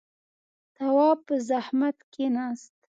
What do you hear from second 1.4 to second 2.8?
زحمت کېناست.